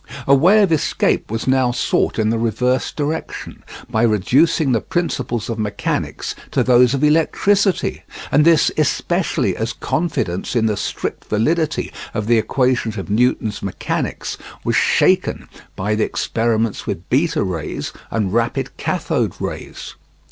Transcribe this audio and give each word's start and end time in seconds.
A 0.25 0.33
way 0.33 0.63
of 0.63 0.71
escape 0.71 1.29
was 1.29 1.45
now 1.47 1.71
sought 1.71 2.17
in 2.17 2.31
the 2.31 2.39
reverse 2.39 2.91
direction, 2.91 3.63
by 3.87 4.01
reducing 4.01 4.71
the 4.71 4.81
principles 4.81 5.47
of 5.47 5.59
mechanics 5.59 6.33
to 6.49 6.63
those 6.63 6.95
of 6.95 7.03
electricity, 7.03 8.01
and 8.31 8.43
this 8.43 8.71
especially 8.79 9.55
as 9.55 9.73
confidence 9.73 10.55
in 10.55 10.65
the 10.65 10.75
strict 10.75 11.25
validity 11.25 11.93
of 12.15 12.25
the 12.25 12.39
equations 12.39 12.97
of 12.97 13.11
Newton's 13.11 13.61
mechanics 13.61 14.39
was 14.63 14.75
shaken 14.75 15.47
by 15.75 15.93
the 15.93 16.03
experiments 16.03 16.87
with 16.87 17.07
beta 17.11 17.43
rays 17.43 17.93
and 18.09 18.33
rapid 18.33 18.75
kathode 18.77 19.39
rays. 19.39 19.93